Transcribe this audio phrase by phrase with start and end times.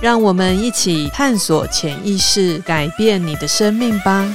[0.00, 4.34] 让我们一起探索潜意识，改变你的生命吧。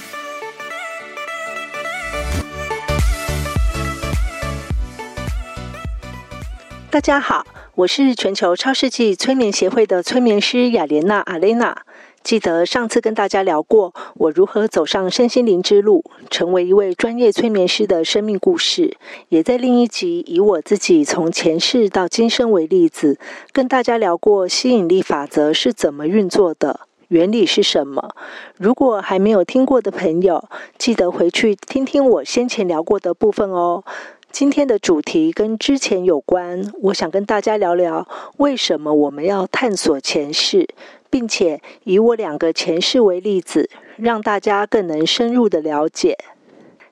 [6.91, 11.75] 大家好，我是全球超世纪催眠协会的催眠师雅莲娜阿蕾娜。
[12.25, 18.97] 记得上次跟大家聊过我如何走上身心灵之路，成为一位专业催眠师的生命故事，
[19.29, 23.19] 也在另一集以我自己从前世到今生为例子，
[23.51, 26.79] 跟大家聊过吸引力法则是怎么运作的，
[27.09, 28.15] 原理是什么。
[28.57, 33.83] 如果还没有听过的朋友，记得回去听听我先前聊过的部分哦。
[34.31, 40.67] 今天的主题跟之前有关，我想跟大家聊聊为什么我们要探索前世，
[41.15, 46.17] 并且以我两个前世为例子，让大家更能深入的了解。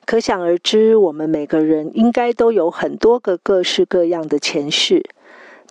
[0.06, 5.04] 可想而知，我们每个人应该都有很多个各式各样的前世，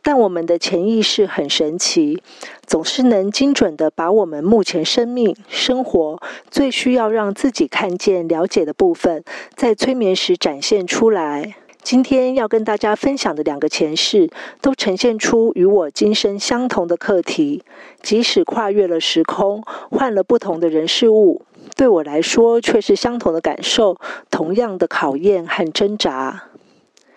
[0.02, 2.22] 但我们的潜意识很神奇，
[2.66, 9.24] 总是能精准的把我们目前生命生活最需要让自己看见、了解的部分，
[9.56, 11.54] 在催眠时展现出来。
[11.82, 14.30] 今天要跟大家分享的两个前世，
[14.60, 17.64] 都呈现出与我今生相同的课题。
[18.00, 21.42] 即使跨越了时空，换了不同的人事物，
[21.76, 23.98] 对我来说却是相同的感受，
[24.30, 26.44] 同样的考验和挣扎。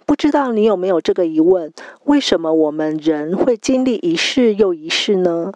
[0.07, 1.71] 不知道你有没有这个疑问：
[2.05, 5.51] 为什么我们人会经历一世又一世呢？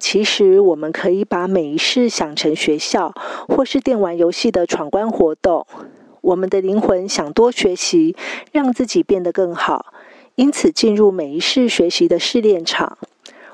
[0.00, 3.14] 其实，我们可以把每一世想成学校，
[3.48, 5.66] 或是电玩游戏的闯关活动。
[6.28, 8.14] 我们的灵魂想多学习，
[8.52, 9.94] 让自己变得更好，
[10.34, 12.98] 因此进入每一世学习的试炼场。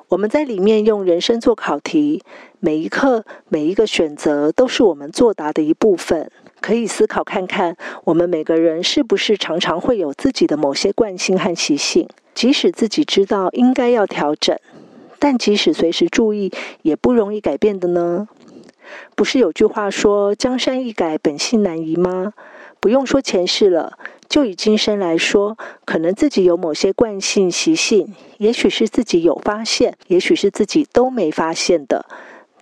[0.09, 2.25] 我们在里面用人生做考题，
[2.59, 6.29] 每一刻、每一个选择都是我们作答的一部分。
[6.61, 14.59] 可以思考看看，我们每个人是不是常常会有自己的某些惯性和习性，即使自己知道应该要调整，
[15.21, 16.51] 但即使随时注意，
[16.83, 18.27] 也不容易改变的呢？
[19.15, 22.35] 不是有句话说“江山易改，本性难移”吗？
[22.85, 25.57] 不用说前世了，就以今生来说，
[25.87, 32.05] 可能自己有某些惯性习性，也许是自己有发现，也许是自己都没发现的。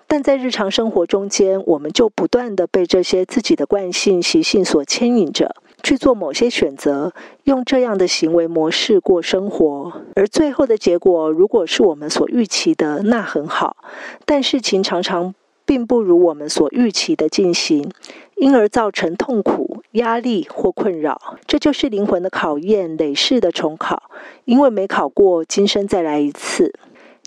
[0.06, 7.12] 但在日常生活中间，我们就不断地被这些自己的惯性习性所牵引着，去做某些选择，
[7.42, 9.92] 用这样的行为模式过生活。
[10.14, 13.76] 而最后的结果，如果是我们所预期的，那很好。
[14.24, 15.34] 但事情常常
[15.64, 17.90] 并不如我们所预期的进行。
[18.36, 24.10] 因而造成痛苦、压力或困扰，这就是灵魂的考验，累世的重考。
[24.44, 26.72] 因为没考过，今生再来一次。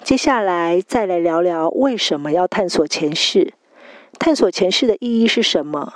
[0.04, 3.54] 接下来再来聊聊为什么要探索前世？
[4.20, 5.94] 探索前世的意义是什么？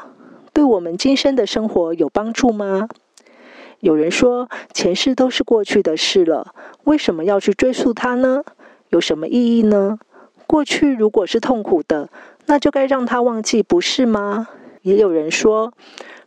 [0.53, 2.87] 对我们今生的生活有帮助吗？
[3.79, 6.53] 有人说，前世都是过去的事了，
[6.83, 8.43] 为什么要去追溯它呢？
[8.89, 9.97] 有什么意义呢？
[10.45, 12.09] 过去如果是痛苦的，
[12.45, 14.47] 那就该让它忘记，不是吗？
[14.81, 15.73] 也有人说，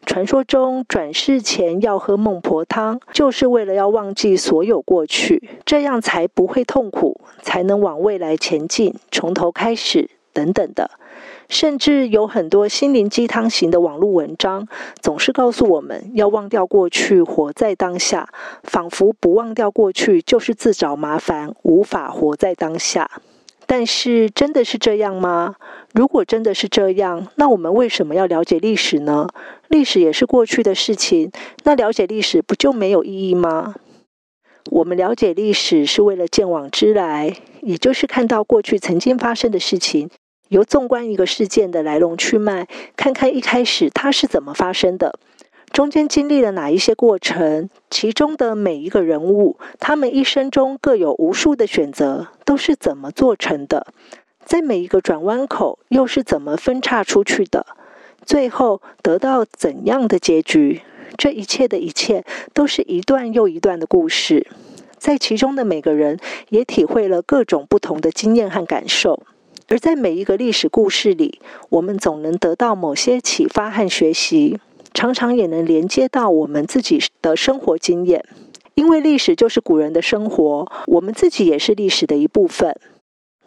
[0.04, 10.90] 传说中转世前要喝孟婆汤，就是为了要忘记所有过去，这样才不会痛苦，才能往未来前进，从头开始等等的。
[11.48, 14.66] 甚至有很多心灵鸡汤型的网络文章，
[15.00, 18.28] 总是告诉我们要忘掉过去，活在当下，
[18.62, 23.10] 仿佛不忘掉过去就是自找麻烦，无法活在当下。
[23.66, 25.56] 但是，真的是这样吗？
[25.94, 29.28] 如果真的是这样，那我们为什么要了解历史呢？
[29.68, 31.30] 历史也是过去的事情，
[31.64, 33.74] 那了解历史不就没有意义吗？
[34.70, 40.08] 我们了解历史是为了见往知来，也就是看到过去曾经发生的事情，
[40.48, 45.18] 由纵观一个事件的来龙去脉，看看一开始它是怎么发生的。
[45.72, 47.70] 中间经历了哪一些过程？
[47.88, 53.86] 其中的每一个人物，他们一生中各有无数的选择，都是怎么做成的？
[54.44, 57.64] 在每一个转弯口，又是怎么分叉出去的？
[58.26, 60.82] 最后得到怎样的结局？
[61.16, 62.22] 这一切的一切，
[62.52, 64.46] 都是一段又一段的故事。
[64.98, 66.18] 在其中的每个人，
[66.50, 69.22] 也体会了各种不同的经验和感受。
[69.68, 71.40] 而在每一个历史故事里，
[71.70, 74.60] 我们总能得到某些启发和学习。
[74.94, 78.24] 常常也能连接到我们自己的生活经验，
[78.74, 82.78] 因为历史就是古人的生活，我们自己也是历史的一部分。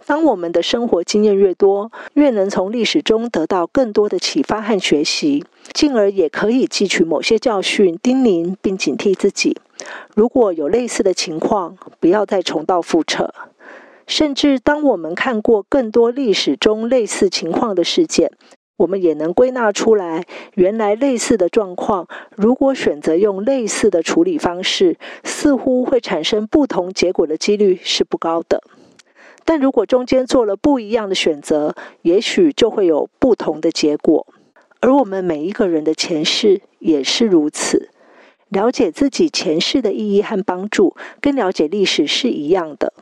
[0.08, 5.44] 当我们的生活经验越多，越能从历史中得到更多的启发和学习，
[5.74, 9.58] 进而也可以汲取某些教训，叮咛并警惕自己。
[10.16, 13.34] 如果有类似的情况，不要再重蹈覆辙。
[14.06, 18.32] 甚至当我们看过更多历史中类似情况的事件，
[18.78, 20.26] 我们也能归纳出来，
[20.56, 28.62] 原来类似的状况，如果选择用类似的处理方式，似乎会产生不同结果的几率是不高的。
[29.46, 34.28] 但如果中间做了不一样的选择，也许就会有不同的结果。
[34.82, 37.90] 而我们每一个人的前世也是如此。
[38.50, 42.94] 了解自己前世的意义和帮助，跟了解历史是一样的。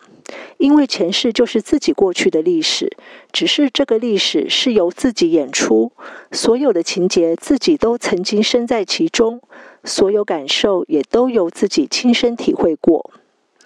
[0.57, 2.95] 因为前世就是自己过去的历史，
[3.31, 5.91] 只是这个历史是由自己演出，
[6.31, 9.41] 所有的情节自己都曾经身在其中，
[9.83, 13.11] 所有感受也都由自己亲身体会过。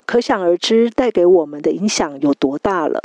[0.06, 3.02] 可想而知，带给我们的影响有多大了。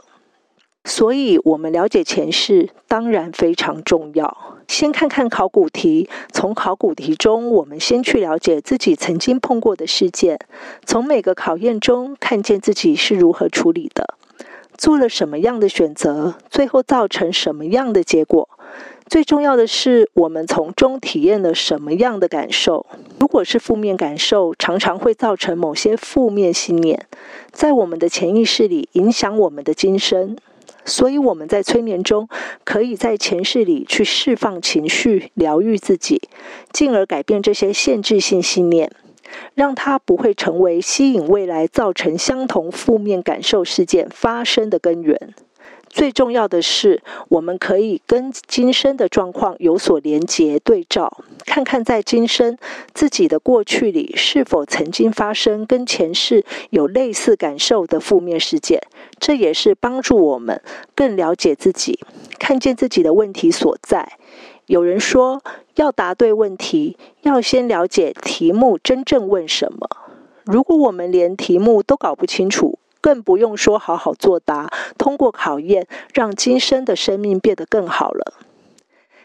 [0.85, 4.59] 所以，我们了解前世当然非常重要。
[4.67, 10.39] 先看看考古题，从考古题中，我们先去了解自己曾经碰过的事件，
[10.85, 14.15] 从每个考验中看见自己是如何处理的，
[14.77, 18.49] 做了什么样的选择，最后造成什么样的结果。
[19.07, 22.87] 最重要的是，我们从中体验了什么样的感受？
[23.21, 27.07] 如果是负面感受，常常会造成某些负面信念，
[27.53, 30.37] 在我们的潜意识里影响我们的今生。
[30.85, 32.29] 所以我们在催眠中，
[32.65, 36.21] 可以在前世里去释放情绪，疗愈自己，
[36.73, 38.91] 进而改变这些限制性信念，
[39.55, 45.35] 让它不会成为吸引未来造成相同负面感受事件发生的根源。
[45.93, 52.57] 最重要的是，我们可以跟今生的状况有所连结对照，看看在今生
[52.95, 58.81] 自己的过去里是否曾经发生跟前世有类似感受的负面事件。
[59.21, 60.63] 这也是帮助我们
[60.97, 62.01] 更了解自己，
[62.39, 64.15] 看见自己的问题所在。
[64.65, 65.43] 有人说，
[65.75, 69.87] 要答对问题，要先了解题目真正问什么。
[70.45, 78.33] 如果我们连题目都搞不清楚，更不用说好好作答，通过考验，让今生的生命变得更好了。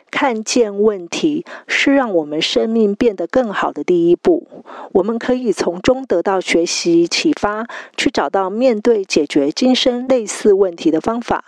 [0.10, 4.48] 看见问题是让我们生命变得更好的第一步，
[4.94, 11.44] 我们可以从中得到学习启发，去找到面对解决今生类似问题的方法。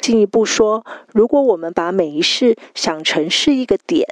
[0.00, 4.08] 进一步说，如果我们把每一世想成是一个点，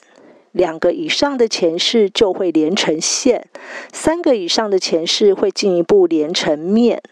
[0.53, 3.49] 两个以上的前世就会连成线，
[3.93, 7.03] 三个以上的前世会进一步连成面。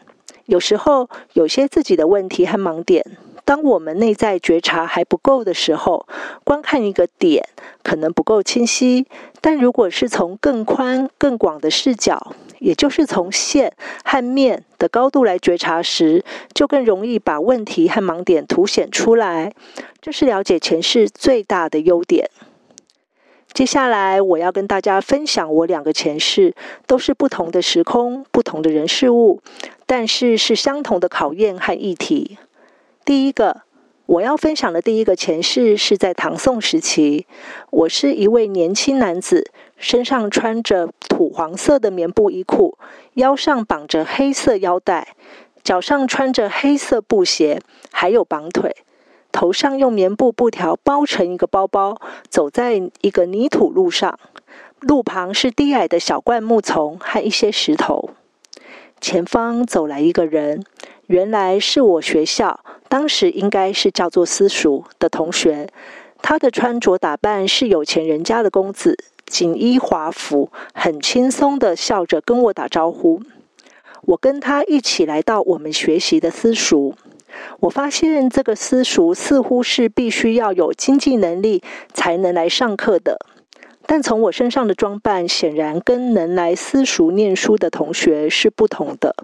[0.46, 3.04] 有时候，有些自己的问题和盲点，
[3.44, 6.06] 当我们内在觉察还不够的时候，
[6.44, 7.48] 观看一个点
[7.82, 9.06] 可能不够清晰。
[9.40, 13.72] 但如果是从更宽、更广的视角，也就是从线
[14.04, 16.24] 和面的高度来觉察时，
[16.54, 19.52] 就更容易把问题和盲点凸显出来。
[20.00, 22.30] 这是了解前世最大的优点。
[23.52, 26.54] 接下来，我要跟大家分享我两个前世，
[26.86, 29.40] 都是不同的时空、不同的人事物，
[29.86, 32.38] 但是是相同的考验和议题。
[33.04, 33.62] 第一个，
[34.06, 37.26] 我要分享的第一个前世是在唐宋时期，
[37.70, 42.78] 我是一位年轻男子，身上穿着土黄色的棉布衣裤，
[43.14, 45.14] 腰上绑着黑色腰带，
[45.62, 47.60] 脚上穿着黑色布鞋，
[47.92, 48.76] 还有绑腿。
[49.32, 54.18] 头上用棉布布条包成一个包包，走在一个泥土路上，
[54.80, 58.10] 路旁是低矮的小灌木丛和一些石头。
[59.04, 60.64] 前方走来一个人，
[61.08, 65.68] 原来是我学校当时应该是叫做私塾的同学。
[66.22, 68.96] 他的穿着打扮是有钱人家的公子，
[69.26, 73.20] 锦衣华服，很轻松的笑着跟我打招呼。
[74.06, 76.94] 我跟他一起来到我们学习的私塾。
[77.60, 83.18] 我发现这个私塾似乎是必须要有经济能力才能来上课的，
[83.86, 89.14] 但从我身上的装扮，显然跟能来私塾念书的同学是不同的。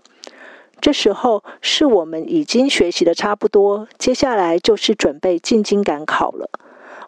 [0.80, 6.50] 这时候是我们已经学习的差不多，接下来就是准备进京赶考了。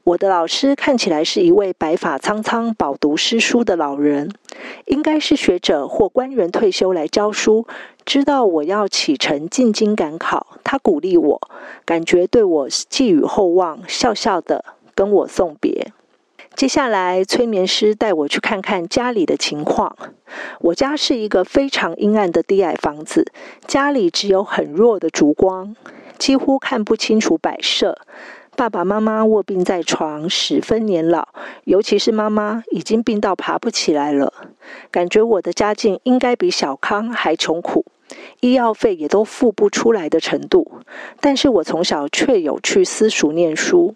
[0.05, 4.33] 我的老师看起来是一位白发苍苍、饱读诗书的老人，
[4.87, 7.67] 应该是学者或官员退休来教书。
[8.05, 11.41] 知道我要启程进京赶考，他鼓励我，
[11.85, 15.93] 感觉对我寄予厚望，笑笑的跟我送别。
[16.55, 19.97] 接下来，催眠师带我去看看家里的情况。
[20.61, 23.33] 我家是一个非常阴暗的低矮房子，
[23.67, 25.75] 家里只有很弱的烛光，
[26.19, 27.99] 几乎看不清楚摆设。
[28.55, 31.29] 爸爸妈妈卧病在床，十分年老，
[31.65, 34.33] 尤其是妈妈已经病到爬不起来了。
[34.91, 37.87] 感觉我的家境应该比小康还穷苦。
[38.41, 40.71] 医药费也都付不出来的程度。
[41.19, 43.95] 但是我从小却有去私塾念书，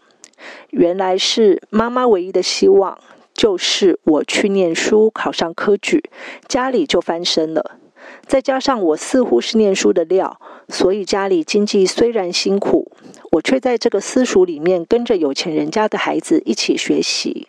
[0.71, 2.99] 原来是妈妈唯一的希望，
[3.35, 6.02] 就是我去念书，考上科举，
[6.49, 7.78] 家里就翻身了。
[8.26, 12.93] 再加上我似乎是念书的料，所以家里经济虽然辛苦，
[13.33, 17.49] 我却在这个私塾里面跟着有钱人家的孩子一起学习。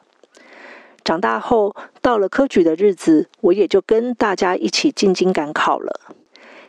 [1.04, 6.02] 长大后，到了科举的日子，我也就跟大家一起进京赶考了。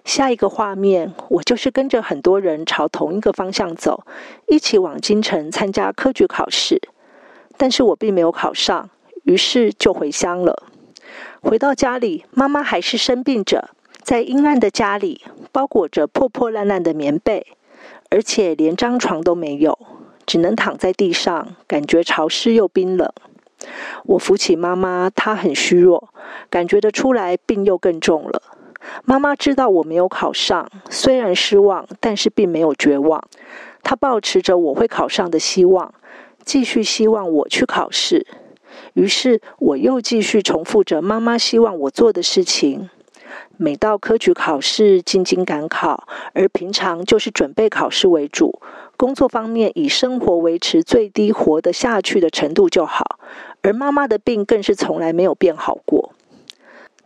[0.05, 4.05] 下一个画面，我就是跟着很多人朝同一个方向走，
[4.47, 6.81] 一起往京城参加科举考试。
[7.57, 8.89] 但是我并没有考上，
[9.25, 10.63] 于是就回乡了。
[11.41, 13.71] 回到家里，妈妈还是生病着。
[14.03, 17.47] 在阴暗的家里，包裹着破破烂烂的棉被，
[18.11, 19.79] 而且连张床都没有，
[20.25, 23.13] 只能躺在地上，感觉潮湿又冰冷。
[24.05, 26.09] 我扶起妈妈，她很虚弱，
[26.49, 28.41] 感觉得出来病又更重了。
[29.05, 33.23] 妈妈知道我没有考上，虽然失望，但是并没有绝望。
[33.83, 35.95] 她抱持着我会考上的希望，
[36.45, 38.27] 继续希望我去考试。
[38.95, 42.91] 于是，我又继续重复着妈妈希望我做的事情。
[43.57, 48.61] 每到科举考试，进京赶考，而平常就是准备考试为主。
[48.97, 53.19] 工作方面，以生活维持最低活得下去的程度就好。
[53.63, 56.13] 而妈妈的病更是从来没有变好过。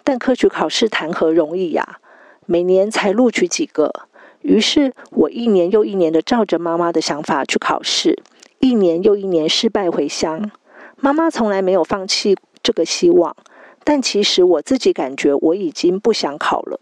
[0.04, 1.99] 但科举考试谈何容易呀？
[2.47, 3.92] 每年才录取几个。
[4.40, 8.23] 于是我一年又一年的照着妈妈的想法去考试，
[8.59, 10.50] 一年又一年失败回乡。
[10.97, 13.37] 妈妈从来没有放弃这个希望。
[13.85, 16.78] 但其实我自己感觉我已经不想考了。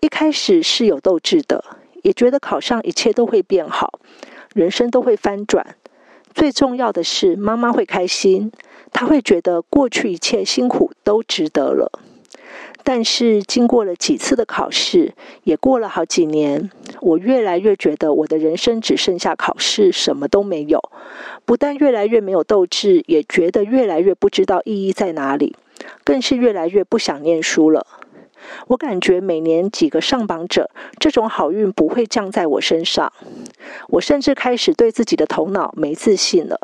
[0.00, 1.64] 一开始是有斗志的，
[2.02, 4.00] 也觉得考上一切都会变好，
[4.52, 5.76] 人生都会翻转。
[6.34, 8.50] 最重要的是妈妈会开心，
[8.92, 12.00] 她会觉得过去一切辛苦都值得了。
[12.92, 20.80] 但是经过了几次的考试，也过了好几年，我越来越觉得我的人生只剩下考试，什么都没有。
[21.44, 25.54] 不但越来越没有斗志，也觉得越来越不知道意义在哪里。
[26.02, 27.86] 更是越来越不想念书了。
[28.66, 30.68] 我感觉每年几个上榜者，
[30.98, 33.12] 这种好运不会降在我身上。
[33.90, 36.58] 我甚至开始对自己的头脑没自信了，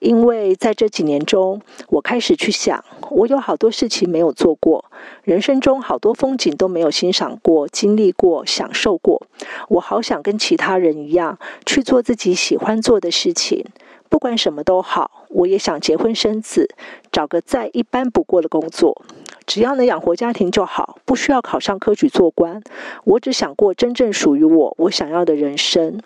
[0.00, 4.84] 因为在这几年中，我开始去想，我有好多事情没有做过，
[5.22, 9.26] 人生中好多风景都没有欣赏过、经历过、享受过。
[9.68, 13.64] 我好想跟其他人一样，去做自己喜欢做的事情。
[14.08, 16.70] 不管什么都好，我也想结婚生子，
[17.12, 19.02] 找个再一般不过的工作，
[19.46, 22.62] 只要能养活家庭就好，不需要考上科举做官。
[23.04, 26.00] 我只想过真正属于我、我想要的人生。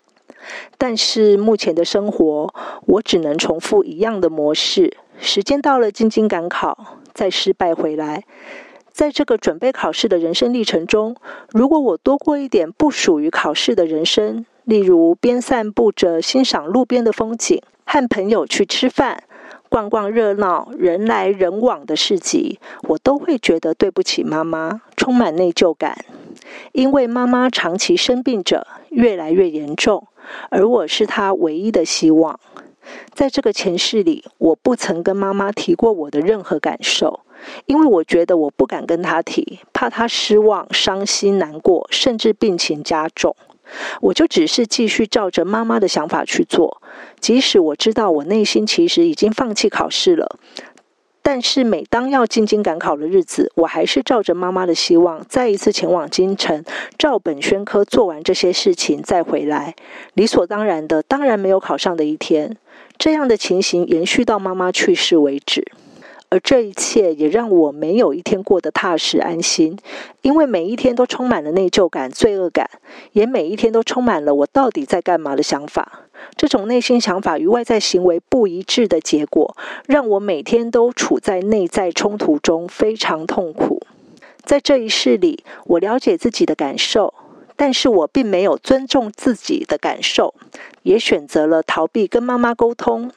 [0.77, 2.53] 但是目前的生活，
[2.85, 4.97] 我只能重复一样的模式。
[5.19, 8.23] 时间到了，进京赶考，再失败回来。
[8.91, 11.15] 在这个准备考试的人生历程中，
[11.51, 19.23] 如果我多过一点不属于考试的人生，例如边散步着欣赏路边的风景，和朋友去吃饭，
[19.67, 26.05] 逛逛热闹、人来人往的市集，我都会觉得对不起妈妈，充满内疚感。
[26.71, 30.07] 因为妈妈长期生病着，越来越严重，
[30.49, 32.39] 而我是她唯一的希望。
[33.13, 37.21] 在这个前世里，我不曾跟妈妈提过我的任何感受，
[37.65, 43.35] 因为我觉得我不敢跟她提，怕她失望、伤心、难过，甚至病情加重。
[44.01, 46.81] 我就只是继续照着妈妈的想法去做，
[47.21, 50.37] 即使我知道我内心其实已经放弃考试了，
[51.25, 56.63] 但是每当要进京赶考的日子，我还是照着妈妈的希望，再一次前往京城，
[56.97, 59.73] 照本宣科做完这些事情再回来。
[60.13, 62.57] 理所当然的，当然没有考上的一天。
[62.97, 65.65] 这样的情形延续到妈妈去世为止。
[66.33, 69.77] 而这一切也让我没有一天过得踏实安心，
[70.23, 72.67] 因为每一天都充满了内疚感、罪恶感，
[73.11, 76.07] 也每一天都充满了我到底在干嘛的想法。
[76.35, 83.83] 这种内心想法与外在行为不一致的结果，让我每天都处在内在冲突中，非常痛苦。
[84.43, 87.13] 在这一世里，我了解自己的感受，
[87.55, 90.33] 但是我并没有尊重自己的感受，
[90.81, 93.11] 也选择了逃避跟妈妈沟通，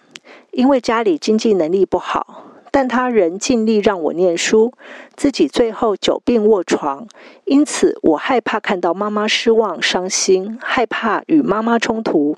[0.51, 2.43] 因为家里经济能力不好。
[2.77, 4.71] 但他仍尽力让我念书，
[5.17, 7.09] 自己最后久病卧床，
[7.47, 12.37] 因此我害怕看到妈妈失望、伤心，害怕与妈妈冲突，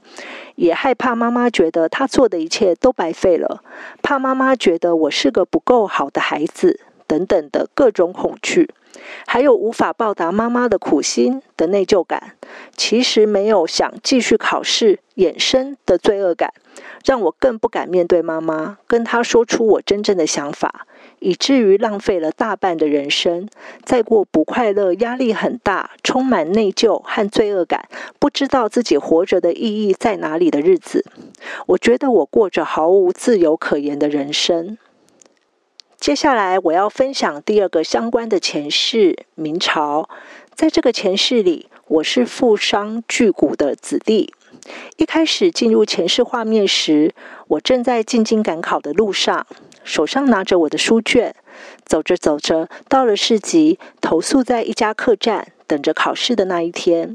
[0.55, 3.65] 也害怕妈妈觉得他做的一切都白费了，
[4.01, 6.79] 怕妈妈觉得我是个不够好的孩子，
[7.09, 8.71] 等等的各种恐惧。
[9.27, 12.35] 还有无法报答妈妈的苦心的内疚感，
[12.77, 16.53] 其实没有想继续考试衍生的罪恶感，
[17.05, 20.87] 让我更不敢面对妈妈，跟她说出我真正的想法，
[21.21, 23.49] 以至于浪费了大半的人生，
[23.85, 27.89] 再过不快乐、压力很大、充满内疚和罪恶感，
[28.19, 31.05] 不知道自己活着的意义在哪里的日子。
[31.67, 34.77] 我觉得我过着毫无自由可言的人生。
[35.99, 40.09] 接下来我要分享第二个相关的前世——明朝。
[40.55, 44.33] 在这个前世里，我是富商巨贾的子弟。
[44.97, 47.15] 一开始进入前世画面时，
[47.49, 49.47] 我正在进京赶考的路上，
[49.85, 51.35] 手上拿着我的书卷，
[51.85, 57.15] 走着走着，到了市集，投宿在一家客栈，等着考试的那一天。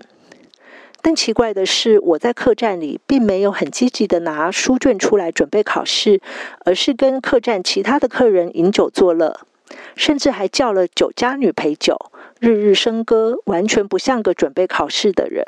[1.01, 6.21] 但奇怪的是，我在客栈里并没有很积极的拿书卷出来准备考试，
[6.63, 9.41] 而是跟客栈其他的客人饮酒作乐，
[9.97, 11.97] 甚至还叫了酒家女陪酒，
[12.39, 15.45] 日日笙歌，完全不像个准备考试的人。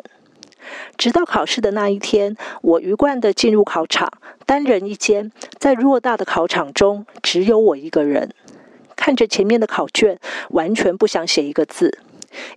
[0.98, 4.12] 直到考试的那一天，我鱼贯地进入考场，
[4.45, 8.31] 单人一间，在偌大的考场中，只有我一个人，
[8.95, 10.19] 看着前面的考卷，
[10.50, 12.00] 完全不想写一个字。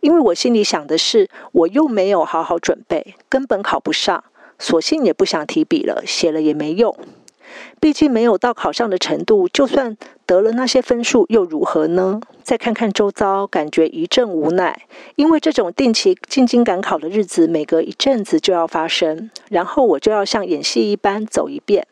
[0.01, 4.25] 因为我心里想的是，我又没有好好准备，根本考不上，
[4.59, 6.97] 索性也不想提笔了，写了也没用。
[7.81, 9.97] 毕竟没有到考上的程度，就算
[10.27, 12.21] 得了那些分数又如何呢？
[12.43, 14.83] 再看看周遭，感觉一阵无奈。
[15.17, 21.87] 因为这种定期进京赶考的日子，每隔一阵子就要发生，然后我就要像演戏一般走一遍，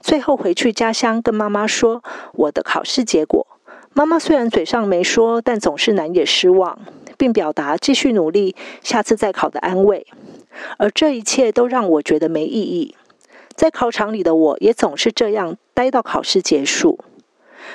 [0.00, 2.02] 最后回去家乡跟妈妈说
[2.34, 3.46] 我的考试结果。
[3.92, 6.78] 妈妈虽然嘴上没说，但总是难掩失望。
[7.18, 10.06] 并表达继续努力，下次再考的安慰，
[10.76, 12.94] 而这一切都让我觉得没意义。
[13.56, 16.98] 在考场里的我也总是这样待到考试结束。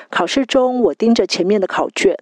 [0.09, 2.17] 考试中，我盯着前面的考卷，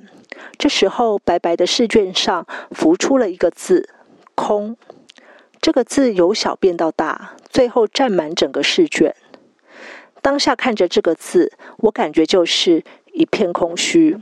[0.57, 3.89] 这时候白白的试卷上浮出了一个字
[4.33, 4.77] “空”。
[5.61, 9.13] 这个字由小变到大，最后占满整个试卷。
[10.21, 14.17] 当下看着这个字，我感觉就是一片空虚。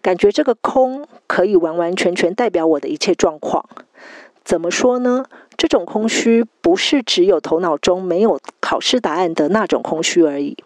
[0.00, 3.68] 感觉这个空可以完完全全代表我的一切状况。
[4.44, 5.24] 怎么说呢？
[5.56, 10.56] 这种空虚不是只有头脑中没有考试答案的那种空虚而已，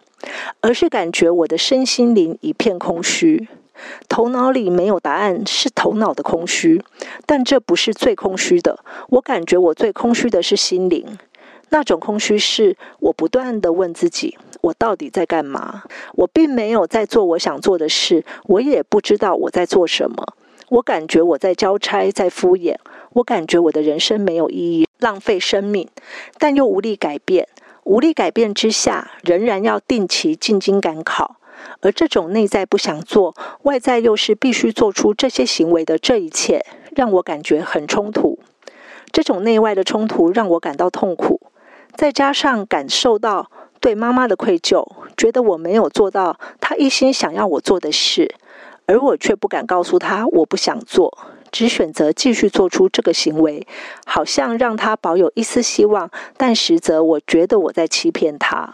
[0.61, 3.47] 而是感觉我的身心灵一片空虚。
[4.09, 6.83] 头脑里没有答案是头脑的空虚，
[7.25, 8.79] 但这不是最空虚的。
[9.09, 11.05] 我感觉我最空虚的是心灵。
[11.69, 15.83] 那种空虚是我不断地问自己：我到底在干嘛？
[16.15, 20.33] 我并没有在做我想做的事，我也不知道我在做什么。
[20.69, 22.75] 我感觉我在交差，在敷衍。
[23.13, 25.87] 我感觉我的人生没有意义，浪费生命，
[26.37, 27.47] 但又无力改变。
[27.83, 31.37] 无力改变之下，仍然要定期进京赶考。
[31.81, 36.63] 而这种内在不想做，外在又是必须做出这些行为的这一切，
[36.95, 38.39] 让我感觉很冲突。
[39.11, 41.41] 这种内外的冲突让我感到痛苦。
[41.95, 43.49] 再加上感受到
[43.81, 48.35] 对妈妈的愧疚，觉得我没有做到她一心想要我做的事，
[48.85, 51.17] 而我却不敢告诉她我不想做，
[51.51, 53.65] 只选择继续做出这个行为，
[54.05, 58.73] 好像让他保有一丝希望，但实则我觉得我在欺骗他。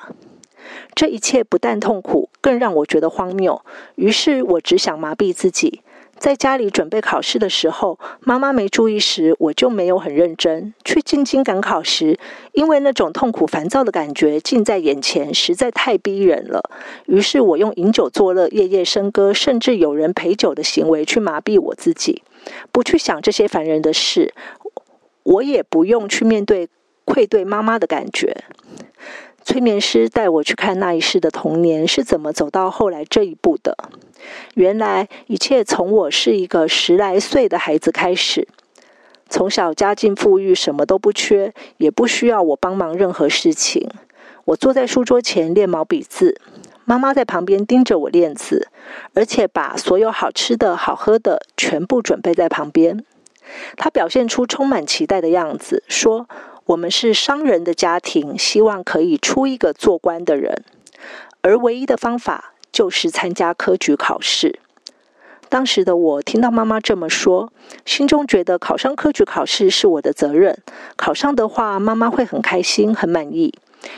[0.95, 3.61] 这一切不但痛苦，更让我觉得荒谬。
[3.95, 5.81] 于是我只想麻痹自己。
[6.25, 10.73] 在家里准备考试的时候，妈妈没注意时，我就没有很认真。
[10.83, 12.17] 去进京赶考时，
[12.53, 16.63] 因为那种痛苦烦躁的感觉近在眼前，实在太逼人了。
[17.05, 22.23] 于是我用饮酒作乐、夜夜笙歌，甚至有人陪酒的行为去麻痹我自己，
[22.71, 24.33] 不去想这些烦人的事，
[25.21, 26.67] 我也不用去面对
[27.05, 28.35] 愧对妈妈的感觉。
[29.45, 33.77] 催眠师带我去看那一世的童年是怎么走到后来这一步的。
[34.55, 38.47] 原来一切从我是一个十来岁的孩子开始，
[39.29, 43.87] 从小家境富裕，什么都不缺，也不需要我帮忙任何事情。
[44.45, 46.41] 我坐在书桌前练毛笔字，
[46.83, 48.69] 妈妈在旁边盯着我练字，
[49.13, 53.05] 而且把所有好吃的好喝的全部准备在旁边。
[53.77, 56.27] 她表现出充满期待的样子，说。
[56.67, 60.63] 我们是商人的家庭，希望可以出一个做官的人，
[61.41, 64.57] 而唯一的方法就是参加科举考试。
[65.47, 67.53] 当时的我听到妈妈这么说，
[67.85, 70.57] 心中觉得考上科举考试是我的责任，
[70.95, 73.53] 考上的话，妈妈会很开心、很满意，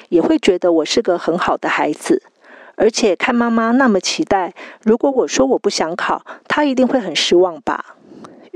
[0.10, 2.21] 也会觉得我是个很好的孩子。
[2.75, 4.53] 而且看妈妈那么期待，
[4.84, 7.95] 如果我说我不想考，她一定会很失望吧。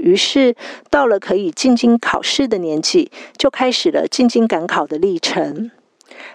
[0.02, 0.56] 于是，
[0.90, 5.72] 到了可以进京考试的年纪，就开始了进京赶考的历程。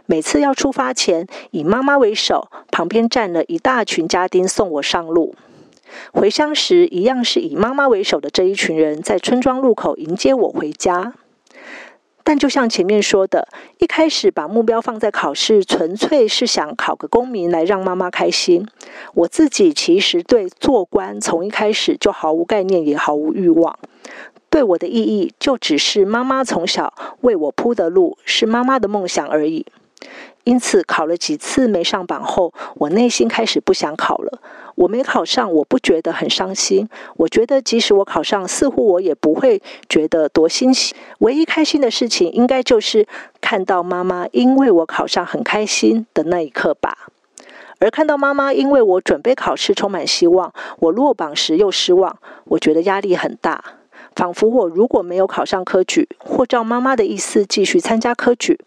[0.06, 5.34] 每次要出发前，以妈妈为首，旁边站了一大群家丁送我上路。
[6.12, 11.14] 回乡时，一样是以妈妈为首的这一群人，在村庄路口迎接我回家。
[12.26, 13.46] 但就像前面说的，
[13.78, 18.66] 一开始把目标放在考试，纯粹是想考个功名来让妈妈开心。
[19.14, 23.78] 我自己其实对做官从一开始就毫无概念，也毫无欲望。
[24.50, 29.64] 对我的意义，就只是妈妈从小为我铺的路，是妈妈的梦想而已。
[30.46, 34.40] 因此，考了几次没上榜后，我内心开始不想考了。
[34.76, 36.88] 我没考上，我不觉得很伤心。
[37.16, 40.94] 我觉得，即使我考上，似乎我也不会觉得多欣喜。
[41.18, 43.08] 唯一开心的事情，应该就是
[43.40, 47.08] 看到妈妈因为我考上很开心的那一刻吧。
[47.80, 53.64] 而看到妈妈因为我准备考试充满希望，我落榜时又失望，我觉得压力很大。
[54.14, 58.58] 仿佛我如果没有考上科举，或照妈妈的意思继续参加科举，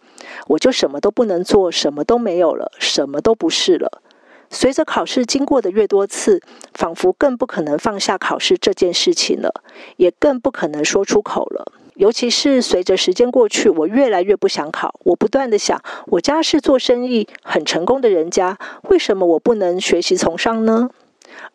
[0.47, 4.01] 我就什么都不能做，什么都没有了，什么都不是了。
[4.49, 6.41] 随着考试经过的越多次，
[6.73, 9.61] 仿佛更不可能放下考试这件事情了，
[9.97, 11.71] 也更不可能说出口了。
[11.95, 14.99] 尤其是随着时间过去，我越来越不想考。
[15.03, 20.89] 我不断地想，我家是做生意很成功的人家，为什么我不能学习从商呢？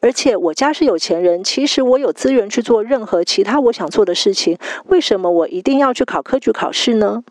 [0.00, 7.24] 而且我家是有钱人，其实我有资源去做任何其他我想做的事情，为什么我一定要去考科举考试呢？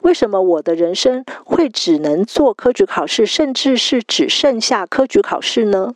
[0.00, 5.94] 为什么我的人生会只能做科举考试，甚至是只剩下科举考试呢？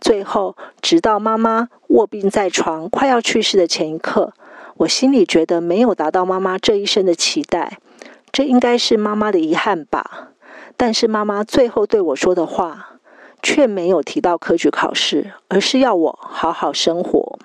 [0.00, 4.32] 最后，直到妈妈卧病在床，快要去世的前一刻，
[4.76, 7.78] 我心里觉得没有达到妈妈这一生的期待，
[8.30, 10.28] 这应该是妈妈的遗憾吧。
[10.76, 13.00] 但是妈妈最后对我说的话，
[13.42, 17.38] 却没有提到科举考试，而是要我好好生活。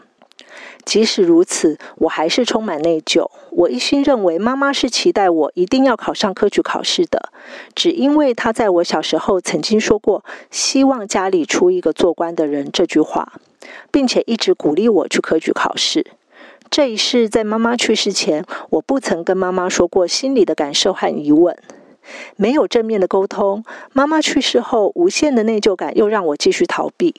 [0.85, 3.29] 即使如此，我还是充满内疚。
[3.51, 7.29] 我一心认为妈妈是期待我一定要考上科举考试的，
[7.73, 13.33] 只因为她在我小时候曾经说过“希望家里出一个做官的人”这句话，
[13.91, 16.05] 并且一直鼓励我去科举考试。
[16.69, 21.55] 这一世在妈妈去世前，我不曾跟妈妈说过心里的感受和疑问。
[22.35, 27.13] 没有正面的沟通，妈妈去世后，无限的内疚感又让我继续逃避。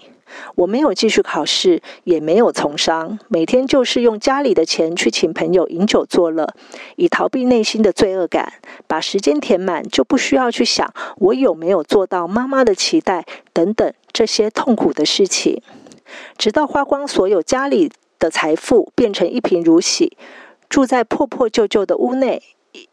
[0.57, 6.55] 我没有继续考试，也没有从商，每天就是用家里的钱去请朋友饮酒作乐，
[6.97, 8.55] 以逃避内心的罪恶感，
[8.87, 15.61] 把时间填满，就不需要去想我有没有做到妈妈的期待等等这些痛苦的事情，
[16.37, 20.17] 直到花光所有家里的财富，变成一贫如洗，
[20.69, 22.43] 住在破破旧旧的屋内，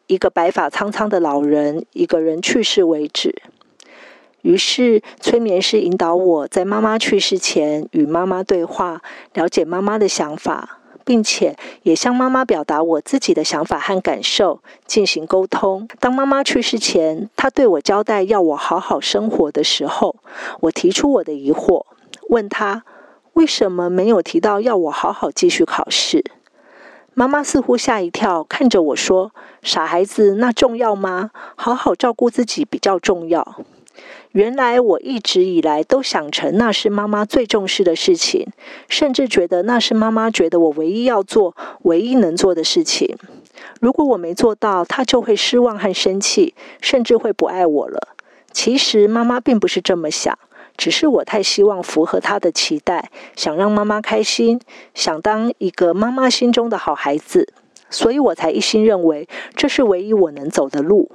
[0.08, 3.42] 一个白发苍苍的老人一个人去世为止。
[4.42, 9.02] 于是，催眠师引导我在妈妈去世前与妈妈对话，
[9.34, 15.88] 了解妈妈的想法，并且也向妈妈表达我自己的想法和感受，进行沟通。
[16.00, 20.16] 当妈妈去世前，她对我交代要我好好生活的时候，
[20.62, 21.86] 我提出我的疑惑，
[22.30, 22.84] 问她
[23.34, 26.24] 为什么没有提到要我好好继续考试。
[27.14, 31.32] 妈妈似乎吓一跳，看着我说：“傻孩子，那重要吗？
[31.56, 33.58] 好好照顾自己比较重要。”
[34.32, 38.48] 原来我一直以来都想成那是妈妈最重视的事情，
[38.88, 43.18] 甚至觉得那是妈妈觉得我唯一要做、唯一能做的事情。
[43.82, 48.16] 如果我没做到，她就会失望和生气，甚至会不爱我了。
[48.54, 50.38] 其实妈妈并不是这么想，
[50.78, 54.62] 只是我太希望符合她的期待，想让妈妈开心，
[54.94, 57.54] 想当一个妈妈心中的好孩子。
[57.92, 61.12] 所以我才一心认为这是唯一我能走的路，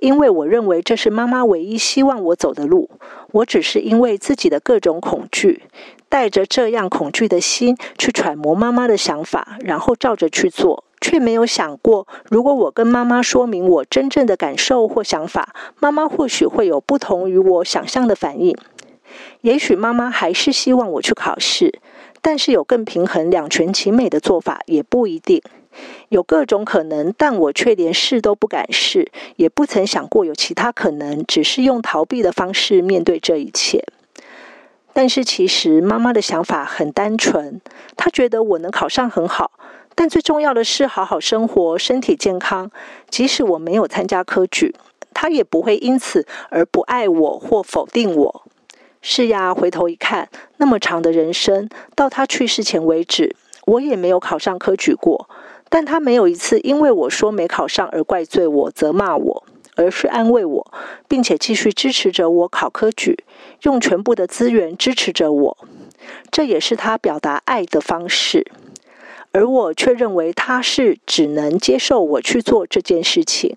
[0.00, 2.88] 因为我认为这是妈妈唯一希望我走的路。
[3.32, 5.62] 我只是因为自己的各种恐惧，
[6.08, 18.56] 带着这样恐惧的心去揣摩妈妈的想法，然后照着去做，却没有想过，如果我跟妈妈说明我真正的感受或想法，妈妈或许会有不同于我想象的反应。
[19.40, 21.80] 也许妈妈还是希望我去考试，
[22.22, 25.42] 但是有更平衡、两全其美的做法也不一定。
[26.08, 33.84] 有各种可能，但我却连试都不敢试，也不曾想过有其他可能，只是用逃避的方式面对这一切。
[34.92, 37.60] 但是其实妈妈的想法很单纯，
[37.96, 39.50] 她觉得我能考上很好，
[39.96, 42.70] 但最重要的是好好生活，身体健康。
[43.10, 44.72] 即使我没有参加科举，
[45.12, 48.44] 她也不会因此而不爱我或否定我。
[49.02, 53.34] 是呀，回头一看，那么长的人生，到她去世前为止，
[53.66, 55.28] 我也没有考上科举过。
[55.74, 60.72] 但他没有一次因为我说没考上而怪罪我、责骂我，而是安慰我，
[61.08, 63.24] 并且继续支持着我考科举，
[63.62, 65.58] 用全部的资源支持着我。
[66.30, 68.46] 这也是他表达爱的方式，
[69.32, 73.56] 而我却认为他是只能接受我去做这件事情，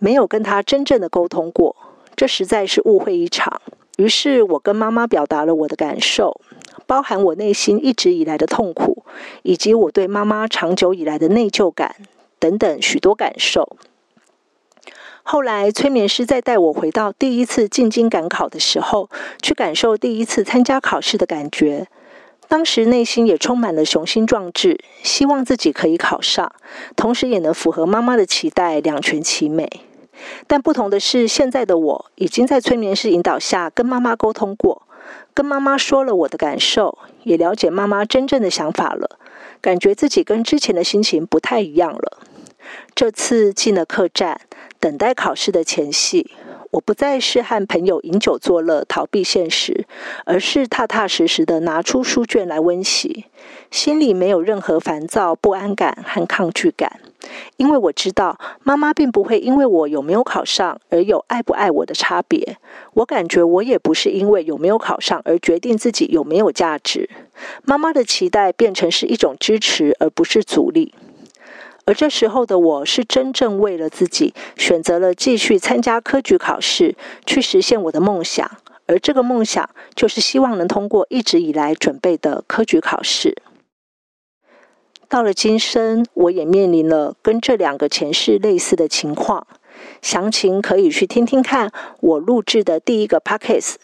[0.00, 1.76] 没有跟他真正的沟通过，
[2.16, 3.62] 这实在是误会一场。
[3.96, 6.40] 于是我跟妈妈表达了我的感受。
[6.86, 9.04] 包含我内心一直以来的痛苦，
[9.42, 11.96] 以及我对妈妈长久以来的内疚感
[12.38, 13.76] 等等许多感受。
[15.22, 19.08] 后来，催眠师在带我回到第一次进京赶考的时候，
[19.40, 21.88] 去感受第一次参加考试的感觉。
[22.46, 26.52] 当时内心也充满了雄心壮志，希望自己可以考上，
[26.94, 29.80] 同时也能符合妈妈的期待，两全其美。
[30.46, 34.82] 但不同的是，现在的我已经在催眠师引导下跟妈妈沟通过，
[35.32, 39.18] 跟妈妈说了我的感受，也了解妈妈真正的想法了，
[39.60, 42.18] 感觉自己跟之前的心情不太一样了。
[42.94, 44.40] 这次进了客栈，
[44.80, 46.30] 等待考试的前夕。
[46.74, 49.86] 我不再是和朋友饮酒作乐、逃避现实，
[50.24, 53.26] 而是踏踏实实的拿出书卷来温习，
[53.70, 56.98] 心里没有任何烦躁、不安感和抗拒感，
[57.58, 62.56] 因为我知道妈妈并不会因为我有没有考上而有爱不爱我的差别。
[62.94, 67.08] 我感觉我也不是因为有没有考上而决定自己有没有价值。
[67.62, 70.92] 妈妈的期待变成是一种支持，而不是阻力。
[71.86, 78.50] 而这时候的我是真正为了自己选择了继续参加科举考试，去实现我的梦想。
[78.86, 83.36] 而这个梦想就是希望能通过一直以来准备的科举考试。
[85.08, 89.46] 到了今生，我也面临了跟这两个前世类似的情况。
[90.00, 91.70] 详情可以去听听看
[92.00, 93.74] 我录制的第一个 podcast。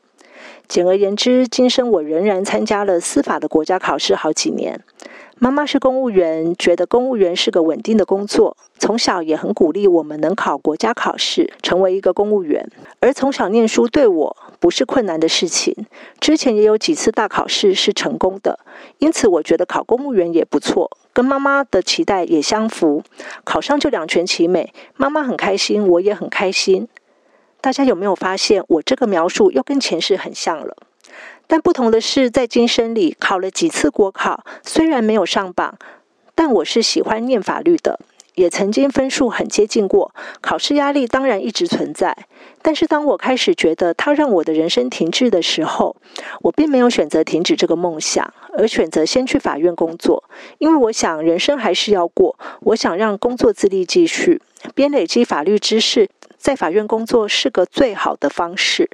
[0.67, 4.83] 简而言之，今生我仍然参加了司法的国家考试好几年。
[5.43, 12.71] 妈妈是公务员，觉得公务员是个稳定的工作，从小也很鼓励我们能考国家考试，成为一个公务员。
[13.01, 15.75] 而从小念书对我不是困难的事情，
[16.21, 18.61] 之前也有几次大考试是成功的，
[18.99, 23.03] 因此我觉得考公务员也不错，跟妈妈的期待也相符，
[23.43, 26.87] 考上就两全其美，妈妈很开心，我也很开心。
[27.63, 30.77] 大家有没有发现，我这个描述又跟前世很像了？
[31.51, 35.77] 但不同的是，在今生里考了几次国考，虽然没有上榜，
[36.37, 37.99] 但我是喜欢念法律的，
[38.37, 40.15] 也曾经分数很接近过。
[40.41, 42.17] 考试压力当然一直存在，
[42.63, 45.97] 但是当我开始觉得它让我的人生停滞的时候，
[46.43, 50.23] 我并没有选择停止这个梦想，而选择先去法院工作，
[50.59, 54.41] 因为我想人生还是要过，我想让工作自力继续，
[54.73, 56.09] 边累积法律知识，
[56.39, 58.89] 在法院工作是个最好的方式。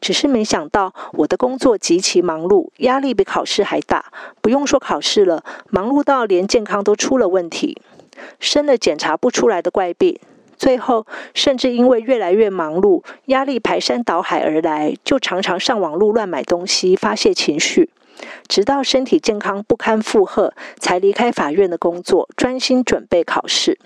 [0.00, 4.06] 只是没想到，我的工作极其忙碌，压力比考试还大。
[4.40, 7.80] 不用说考试了，忙碌到连健康都出了问题，
[8.38, 10.18] 生了检查不出来的怪病。
[10.56, 17.90] 最后，甚至因为越来越忙碌，压力排山倒海而来，就常常上网路乱买东西发泄情绪，
[18.48, 23.78] 直到身体健康不堪负荷，才离开法院的工作，专心准备考试。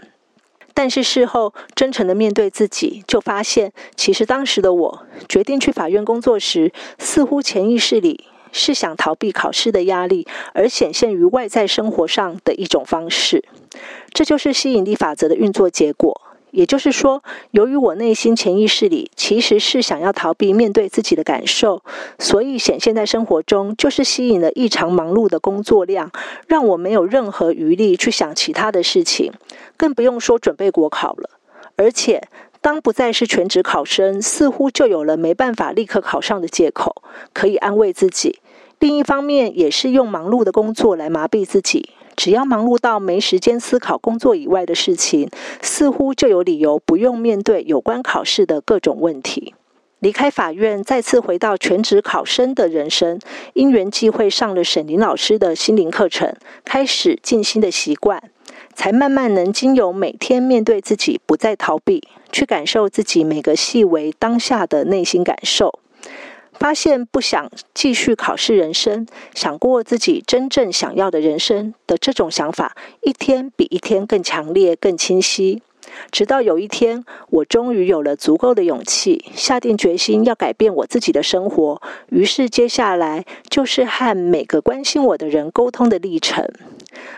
[0.81, 13.45] 但是事后真诚的面对自己，就发现其实当时的我决定去法院工作时，似乎潜意识里是想逃避考试的压力，而显现于外在生活上的一种方式。
[14.14, 16.19] 这就是吸引力法则的运作结果。
[16.53, 21.83] 也就是说，由于我内心潜意识里其实是想要逃避面对自己的感受，
[22.19, 26.11] 所以显现在生活中就是吸引了异常忙碌的工作量，
[26.47, 29.33] 让我没有任何余力去想其他的事情，
[29.77, 31.31] 更不用说准备国考了。
[31.77, 32.29] 而且，
[32.61, 38.41] 当不再是全职考生，似乎就有了没办法立刻考上的借口，可以安慰自己。
[38.79, 41.91] 另一方面，也是用忙碌的工作来麻痹自己。
[42.20, 45.30] 只要忙碌到没时间思考工作以外的事情，
[45.62, 49.54] 似乎就有理由不用面对有关考试的各种问题。
[50.00, 53.18] 离开法院，再次回到全职考生的人生，
[53.54, 58.22] 因缘际会上了沈林老师的心灵课程，开始静心的习惯，
[58.74, 65.78] 才慢慢能经由每天面对自己，不再逃避，去感受自己每个细微当下的内心感受。
[66.61, 75.62] 发现不想继续考试人生，想过自己真正想要的人生的这种想法，一天比一天更强烈、更清晰。
[76.12, 81.81] 直到有一天，我终于有了足够的勇气，下定决心要改变我自己的生活。
[82.11, 86.46] 于是，接下来就是和每个关心我的人沟通的历程。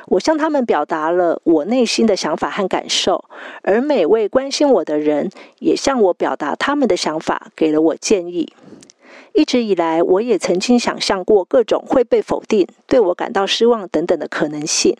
[0.07, 3.25] 我向他们表达了我内心的想法和感受，
[3.63, 8.53] 而每位关心我的人也向我表达他们的想法，给了我建议。
[9.33, 14.97] 一直以来，我也曾经想象过各种会被否定、对我感到失望等等的可能性。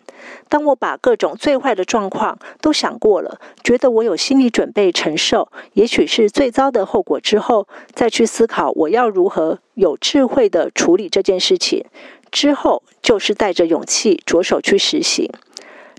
[0.49, 11.85] 当我把各种最坏的状况都想过了，觉得我有心理准备承受，也许是最糟的后果之后，再去思考我要如何有智慧地处理这件事情。
[12.31, 15.29] 之后就是带着勇气着手去实行，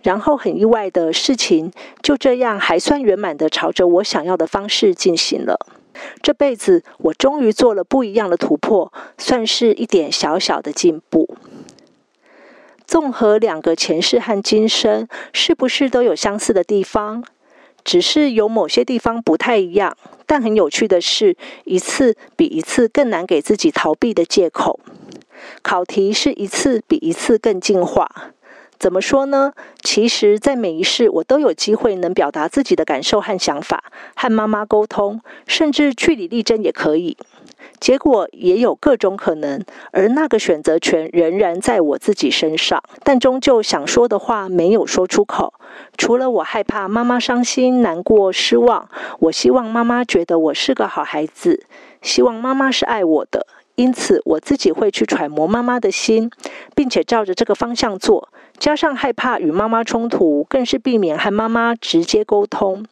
[0.02, 1.70] 然后很意外的事情
[2.02, 5.64] 就这样还算圆满地朝着我想要的方式进行了。
[6.22, 11.36] 这辈子，我终于做了不一样的突破，算是一点小小的进步。
[12.86, 17.24] 综合两个前世和今生，是不是都有相似的地方？
[17.82, 19.96] 只是有某些地方不太一样。
[20.26, 24.80] 但很有趣的是，一次比一次更难给自己逃避的借口。
[25.62, 28.32] 考题是一次比一次更进化。
[28.84, 29.54] 怎么说呢？
[29.82, 33.82] 其实，在每一世，我都有机会能表达自己的感受和想法，
[34.14, 37.16] 和妈妈沟通，甚至据理力争也可以。
[37.80, 42.82] 结果也有各种可能，而那个选择权仍然在我自己身上。
[43.02, 45.54] 但终究想说的话没有说出口，
[45.96, 51.64] 除了我害怕妈妈伤心、难过、失望，我希望妈妈觉得我是个好孩子，
[52.02, 53.46] 希望妈妈是爱我的。
[53.76, 56.30] 因此，我自己会去揣摩妈妈的心，
[56.76, 58.28] 并且照着这个方向做。
[58.64, 62.86] 加上害怕与妈妈冲突，更是避免和妈妈直接沟通。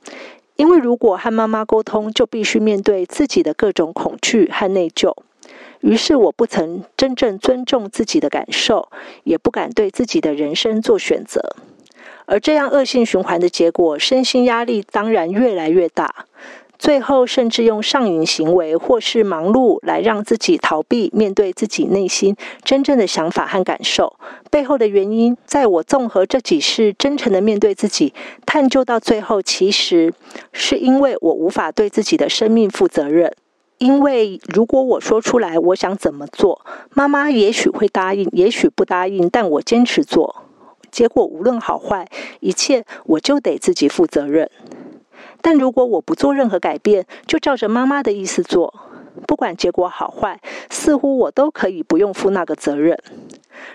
[0.57, 5.15] 因为如果和妈妈沟通，就必须面对自己的各种恐惧和内疚。
[5.81, 8.91] 于是，我不曾真正尊重自己的感受，
[9.25, 11.57] 也不敢对自己的人生做选择。
[12.27, 16.27] 而这样恶性循环的结果，身心压力当然越来越大。
[16.83, 24.17] 最后，甚至用上瘾行为或是忙碌来让自己逃避面对自己内心真正的想法和感受。
[24.51, 28.13] 背后的原因，在我综合这几事真诚的面对自己，
[28.45, 30.13] 探究到最后，其实
[30.53, 33.33] 是因为我无法对自己的生命负责任。
[33.79, 40.43] 因为如果我说出来我想怎么做，妈妈也许会答应，也许不答应，但我坚持做，
[40.91, 42.09] 结果无论好坏，
[42.41, 44.51] 一切我就得自己负责任。
[45.41, 48.73] 但如果我不做任何改变，就照着妈妈的意思做，
[49.27, 52.99] 不管结果好坏，似乎我都可以不用负那个责任，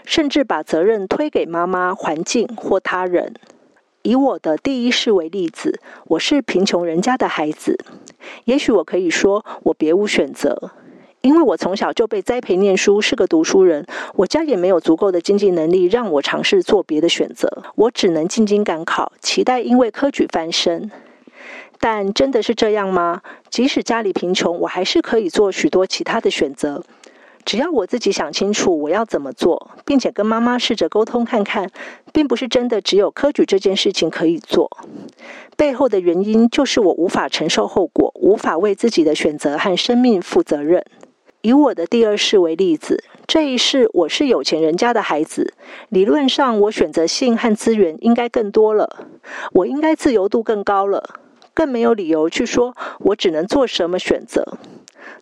[0.06, 3.34] 甚至把责任推给妈妈、环境或他人。
[4.04, 7.78] 以我的第一世为例子，我是贫穷人家的孩子，
[8.46, 10.72] 也许我可以说我别无选择，
[11.20, 20.90] 因为我从小就被栽培念书，是个读书人，我家也没有足够的经济能力让我尝试做别的选择，我只能进京赶考，期待因为科举翻身。
[21.80, 23.22] 但真的是这样吗？
[23.50, 26.84] 即使家里贫穷，我还是可以做许多其他的选择。
[27.46, 31.72] 只要我自己想清楚我要怎么做，并且跟妈妈试着沟通看看，
[32.12, 34.70] 并不是真的只有科举这件事情可以做。
[35.56, 40.84] 背后的原因就是我无法承受后果，无法为自己的选择和生命负责任。
[41.42, 45.54] 以我的第二世为例子，这一世我是有钱人家的孩子，
[45.88, 49.06] 理论上我选择性和资源应该更多了，
[49.54, 51.22] 我应该自由度更高了。
[51.58, 54.60] 更没有理由去说我只能做什么选择，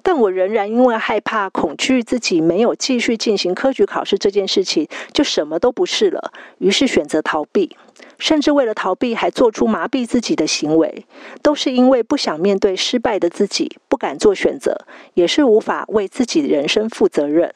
[0.03, 7.77] 但我仍然因为害怕、恐惧自己没有继续进行科举考试这件事情，就什么都不是了，于是选择逃避，
[8.19, 11.05] 甚至为了逃避还做出麻痹自己的行为，
[11.41, 17.53] 都是因为不想面对失败的自己，不敢做选择，也是无法为自己人生负责任。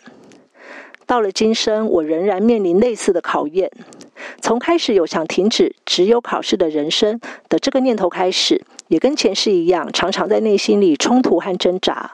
[1.10, 3.72] 到了今生，我仍然面临类似的考验。
[4.42, 7.20] 从开始有想停止只有考试的人生
[7.50, 12.12] 的这个念头开始，也跟前世一样，常常在内心里冲突和挣扎。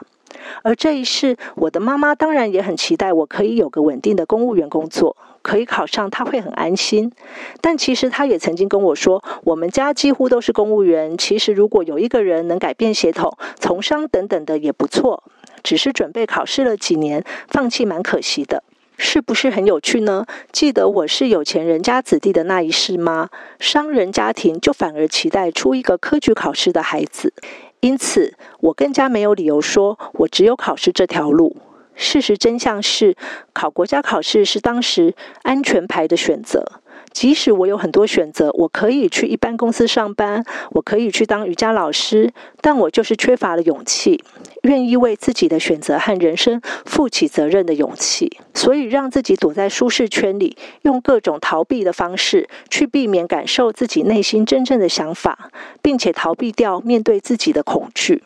[0.62, 7.12] 而这一世，我的妈妈当然也很期待我可以有个稳定的公务员工作，可以考上，她会很安心。
[7.60, 15.22] 但其实她也曾经跟我说，我们家几乎都是公务员，其实如果有一个人能改变血统、从商等等的也不错。
[15.62, 18.62] 只是准备考试了几年，放弃蛮可惜的。
[18.98, 20.24] 是不是很有趣呢？
[20.52, 23.28] 记得我是有钱人家子弟的那一世吗？
[23.58, 27.34] 商人家庭就反而期待出一个科举考试的孩子，
[27.80, 31.56] 因此我更加没有理由说我只有考试这条路。
[31.94, 33.16] 事实真相是，
[33.52, 36.80] 考国家考试是当时安全牌的选择。
[37.16, 44.22] 即使我有很多选择，我可以去一般公司上班，我可以去当瑜伽老师，但我就是缺乏了勇气，
[44.64, 48.36] 愿意为自己的选择和人生负起责任的勇气。
[48.52, 55.48] 所以让自己躲在舒适圈里，用各种逃避的方式去避免感受自己内心真正的想法，
[55.80, 58.22] 并且逃避掉面对自己的恐惧。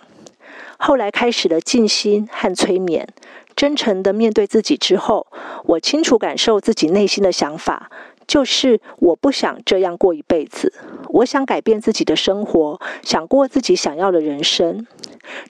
[0.79, 3.07] 后来开始了静心和催眠，
[3.55, 5.29] 真诚地面对自己之后，
[5.67, 7.89] 我清楚感受自己内心的想法。
[8.31, 10.73] 就是我不想这样过一辈子，
[11.09, 14.87] 我想改变自己的生活，想过自己想要的人生。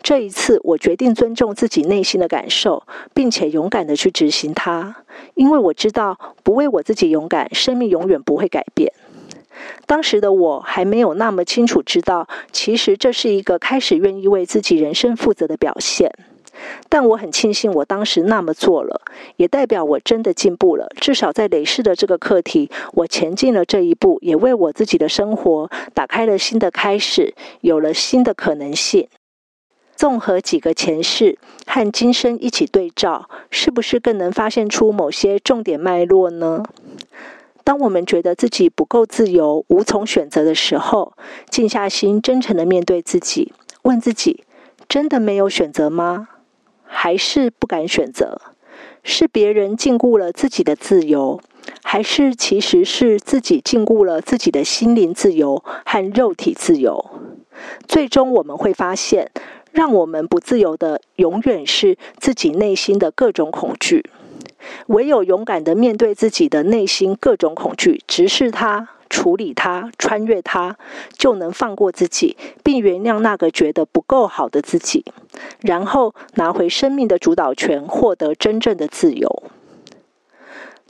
[0.02, 4.96] 这一次，我决定尊重自己内心的感受，并且勇敢地去执行它，
[5.34, 8.90] 因为我知道不为我自己勇敢，生命永远不会改变。
[9.84, 16.10] 当时的我还没有那么清楚知道，其实这是一个开始愿意为自己人生负责的表现。
[16.88, 19.02] 但我很庆幸我当时那么做了，
[19.36, 20.88] 也代表我真的进步了。
[21.00, 29.08] 至少在累世的这个课题，我前进了这一步，也为我自己的生活打开了新的开始，有了新的可能性。
[29.96, 36.62] 综合几个前世和今生一起对照，是不是更能发现出某些重点脉络呢？
[37.62, 41.12] 当我们觉得自己不够自由、无从选择的时候，
[41.50, 43.52] 静下心，真诚地面对自己，
[43.82, 44.44] 问自己：
[44.88, 46.28] 真的没有选择吗？
[46.92, 48.40] 还是不敢选择？
[49.02, 51.40] 是别人禁锢了自己的自由，
[51.82, 57.10] 还是其实是自己禁锢了自己的心灵自由和肉体自由？
[57.88, 59.30] 最终我们会发现，
[59.72, 64.04] 让我们不自由的，永远是自己内心的各种恐惧。
[64.88, 70.78] 唯有勇敢的面对自己的内心各种恐惧，直视它，处理它，穿越它，
[71.18, 75.04] 就能放过自己，并原谅那个觉得不够好的自己，
[75.60, 79.42] 然后拿回生命的主导权，获得真正的自由。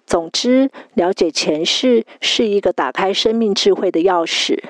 [0.07, 4.62] 总之，了解前世是一个打开生命智慧的钥匙。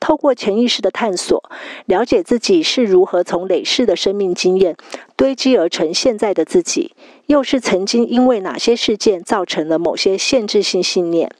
[0.00, 1.50] 透过潜意识的探索，
[1.84, 4.74] 了解自己是如何从累世的生命经验
[5.14, 6.96] 堆积而成现在的自己，
[7.26, 11.30] 又是曾经因为哪些事件造成了某些限制性信念，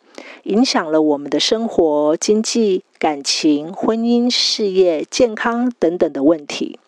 [0.44, 6.78] 影响了我们的生活、经济、感情、婚姻、事业、健康等等的问题。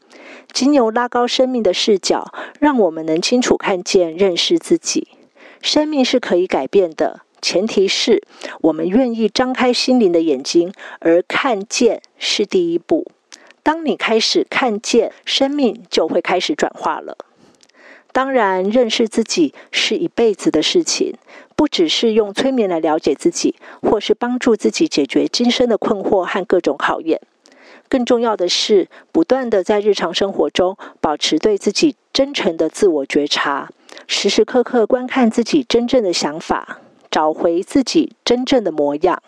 [0.53, 5.09] 经由拉高生命的视角，让我们能清楚看见、认识自己。
[5.61, 7.21] 生命是可以改变的。
[7.41, 8.23] 前提是
[8.61, 13.07] 我们愿意张开心灵的眼睛，而看见是第一步。
[13.63, 17.17] 当你开始看见，生命就会开始转化了。
[18.13, 21.15] 当然，认识自己是一辈子的事情，
[21.63, 27.21] 不只是用催眠来了解自己，或是帮助自己解决今生的困惑和各种考验。
[27.89, 33.71] 更重要的是，不断地在日常生活中保持对自己真诚的自我觉察，
[34.09, 36.81] 时时刻刻观看自己真正的想法。
[37.09, 39.23] 找回自己真正的模样，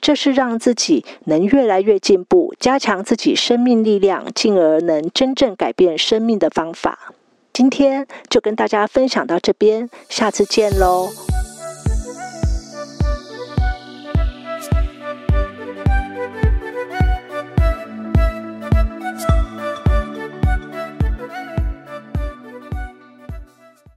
[0.00, 7.12] 这是让自己能越来越进步，加强自己生命力量，进而能真正改变生命的方法。
[7.52, 11.08] 今天就跟大家分享到这边，下次见喽。